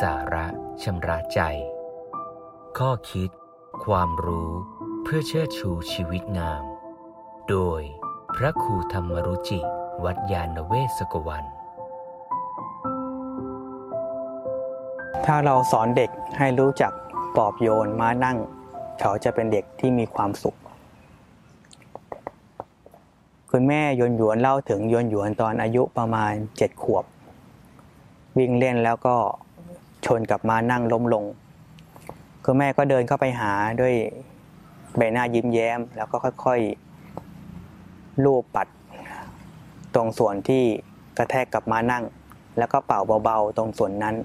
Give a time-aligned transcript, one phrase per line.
[0.00, 0.46] สาระ
[0.82, 1.40] ชำระใจ
[2.78, 3.30] ข้อคิด
[3.84, 4.50] ความรู้
[5.02, 6.62] เพื่อเชิดชูชีวิตงาม
[7.48, 7.80] โดย
[8.36, 9.60] พระครูธรรมรุจิ
[10.04, 11.44] วัดยาณเวศกวัน
[15.24, 16.92] ถ้าเราสอนเด็กให้รู้จัก
[17.36, 18.36] ปอบโยนมานั่ง
[19.00, 20.56] เขาจะเป็นเด็กที่มีความสุข
[23.50, 27.04] คุณแม่ยนหยวนเล่าถึงยนหยวนตอนอายุประมาณเจ็ดขวบ
[28.38, 29.16] วิ่งเล่นแล้วก็
[30.06, 31.24] ชนกับมานั่งล้มลง
[32.44, 33.94] คุณแม่ก็เดินเข้าไปหาด้วย
[34.96, 38.68] ใบหน้ายิ้มแย้ม แล้วก็ค่อยๆลูบปัด
[39.94, 40.62] ตรงส่วนที่
[41.18, 42.04] กระแทกกับมานั่ง
[42.58, 44.16] แล้วก็เป่าเบาๆตรงส่วนนั้น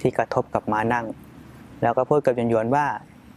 [0.00, 1.06] ที่กระทบกับมานั่ง
[1.82, 2.86] แล้วก็พูดกับยนยวนว่า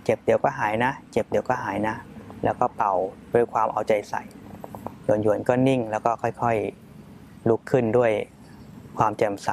[0.04, 1.96] เจ็บเดี๋ยวก็หายนะ เจ็บเดี๋ยวก็หายนะ
[2.44, 2.94] แล้วก็เป่า
[3.34, 4.22] ด้วยความเอาใจใส่
[5.08, 8.12] ยนยวนก็นิ่งแล้วก็ค่อยๆลุกขึ้นด้วย
[8.98, 9.50] ความแจ่มใส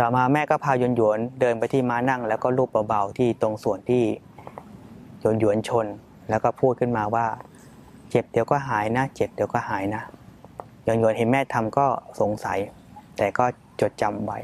[0.00, 4.02] ต่อมาแม่ก็พายนยวนเดินไปที่ม้านั่ง แล้วก็ลูบเบาๆที่ตรงส่วนที่
[5.24, 5.86] ยนยวนชน
[6.30, 7.26] แล้วก็พูดขึ้นมาว่า
[8.10, 10.02] เจ็บเดี๋ยวก็หายนะ เจ็บเดี๋ยวก็หายนะ
[10.86, 11.86] ยนยวนเห็นแม่ทำก็
[12.20, 12.58] สงสัย
[13.16, 13.44] แต่ก็
[13.80, 14.38] จดจำไว้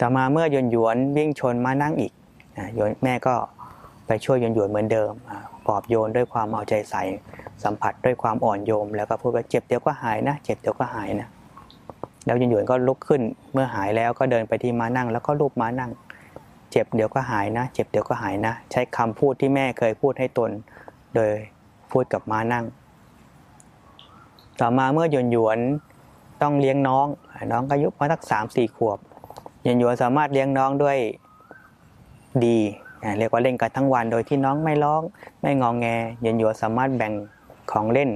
[0.00, 2.12] ต่อมาเมื่อยนหยวนวิ่งชนม้านั่งอีก
[3.04, 3.34] แม่ก็
[4.06, 5.12] ไปช่วยยนหยวนเหมือนเดิม
[5.66, 7.02] ปลอบโยนด้วยความเอาใจใส่
[7.64, 11.28] สัมผัสด้วยความอ่อนโยม แล้วก็พูดว่าเจ็บเดี๋ยวก็หายนะ เจ็บเดี๋ยวก็หายนะ
[12.26, 15.90] แล้วยืนหยวนก็ลุกขึ้น เมื่อหายแล้วก็เดินไปที่ม้านั่ง แล้วก็ลูบม้านั่ง
[16.70, 20.50] เจ็บเดี๋ยวก็หายนะ เจ็บเดี๋ยวก็หายนะ ใช้คำพูดที่แม่เคยพูดให้ตน
[21.14, 21.30] โดย
[21.92, 22.64] พูดกับม้านั่ง
[24.60, 25.58] ต่อมาเมื่อยนหยวน
[26.42, 27.06] ต้องเลี้ยงน้อง
[27.52, 28.98] น้องอายุมาสักสามสี่ขวบ
[29.66, 30.98] ยันหยวนสามารถเลี้ยงน้องด้วย
[32.44, 32.58] ดี
[33.18, 35.02] เรียกว่าเล่นกันทั้งวันโดยที่น้องไม่ร้อง
[35.42, 35.86] ไม่งองแง
[36.24, 37.12] ยันหยวนสามารถแบ่ง
[37.72, 38.10] ของเล่น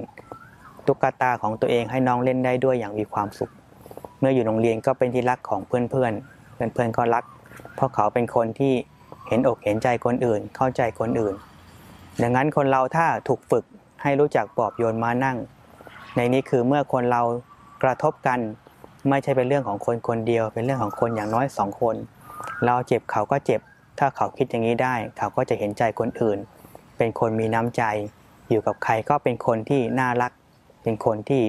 [0.87, 3.51] ตุ๊กตาของตัวเองให้น้องเล่นได้ด้วยอย่างมีความสุข
[4.20, 6.12] เมื่ออยู่โรงเรียนก็เป็นที่รักของเพื่อนเพื่อน
[6.55, 7.25] เพื่อนเพื่อนก็รัก
[7.75, 8.75] เพราะเขาเป็นคนที่
[9.29, 11.35] เห็นอกเห็นใจคนอื่น เข้าใจคนอื่น
[12.23, 13.64] ดังนั้นคนเราถ้าถูกฝึก
[14.02, 15.36] ให้รู้จักปลอบโยนมานั่ง
[16.17, 17.23] ในนี้คือเมื่อคนเรา
[17.83, 18.39] กระทบกัน
[19.08, 21.96] ไม่ใช่เป็นเรื่องของคนคนเดียว เป็นเรื่องของคนอย่างน้อยสองคน
[22.64, 23.61] เราเจ็บเขาก็เจ็บ
[23.98, 26.39] ถ้าเขาคิดอย่างนี้ได้ เขาก็จะเห็นใจคนอื่น
[26.98, 27.83] เป็นคนมีน้ำใจ
[28.51, 30.33] อยู่กับใครก็เป็นคนที่น่ารัก
[30.83, 31.42] เป็นคนที่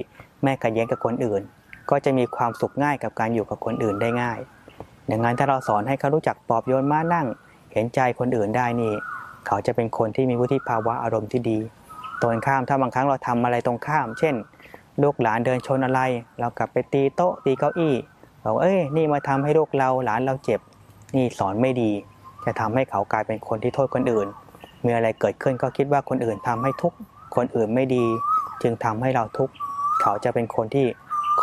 [0.44, 1.42] ไม่ขัดแย้งกับคนอื่น
[1.90, 4.40] ก็จะมีความสุขง่ายกับการอยู่กับคนอื่นได้ง่าย
[5.12, 7.28] ดังนั้นถ้าเราสอนให้เขารู้จักปลอบโยนมานั่ง
[7.73, 8.94] เห็นใจคนอื่นได้นี่
[9.47, 11.57] เขาจะเป็นคนที่มีวุฒิภาวะอารมณ์ที่ดี
[12.22, 14.35] ตรงข้ามถ้าบางครั้งเราทำอะไรตรงข้าม เช่น
[15.03, 16.01] ลูกหลานเดินชนอะไร
[16.40, 17.94] เรากลับไปตีโต๊ะตีเก้าอี้
[18.44, 20.59] บอกเอ้ยนี่มาทำให้ลูกเราหลานเราเจ็บ
[21.16, 21.91] นี่สอนไม่ดี
[22.46, 24.28] จะทำให้เขากลายเป็นคนที่โทษคนอื่น
[24.85, 26.94] มีอะไรเกิดขึ้นก็คิดว่าคนอื่นทำให้ทุก
[27.35, 28.06] คนอื่นไม่ดี
[28.62, 29.53] จึงทำให้เราทุกข์
[30.02, 30.85] เขาจะเป็นคนที่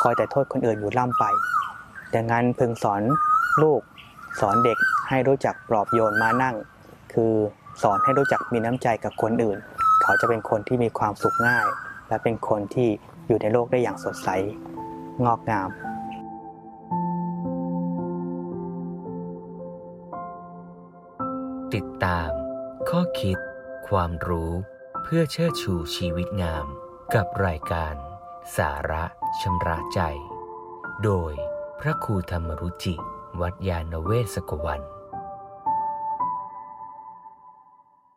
[0.01, 1.25] คอยแต่โทษคนอื่นอยู่ล่ำไป
[2.15, 3.03] ดังนั้นพึงสอน
[3.63, 3.81] ลูก
[4.41, 6.55] สอนเด็กให้รู้จักปลอบโยนมานั่ง
[7.13, 7.33] คือ
[7.83, 9.59] สอนให้รู้จักมีน้ำใจกับคนอื่น
[10.03, 11.67] เขาจะเป็นคนที่มีความสุขง่าย
[12.09, 12.89] และเป็นคนที่
[13.27, 14.29] อยู่ในโลกได้อย่างสดใส
[15.25, 15.71] งอกงาม
[21.75, 22.31] ติดตาม
[22.91, 23.39] ข้อคิด
[23.89, 24.53] ความรู้
[25.03, 26.67] เพื่อเชิดชูชีวิตงาม
[27.15, 27.95] กับรายการ
[28.57, 29.05] สาระ
[29.41, 30.01] ชำระใจ
[31.05, 31.33] โดย
[31.81, 32.95] พระครูธรรมรุจิ
[33.41, 34.81] วัดยาณเวศกวัน